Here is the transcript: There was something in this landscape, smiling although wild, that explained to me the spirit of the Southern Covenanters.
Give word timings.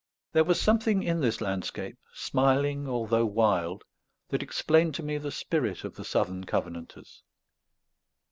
There 0.33 0.43
was 0.43 0.59
something 0.59 1.03
in 1.03 1.19
this 1.21 1.41
landscape, 1.41 1.95
smiling 2.11 2.87
although 2.87 3.27
wild, 3.27 3.83
that 4.29 4.41
explained 4.41 4.95
to 4.95 5.03
me 5.03 5.19
the 5.19 5.29
spirit 5.31 5.83
of 5.83 5.93
the 5.93 6.03
Southern 6.05 6.43
Covenanters. 6.45 7.21